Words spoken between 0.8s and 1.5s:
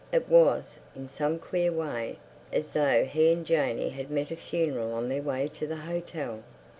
in some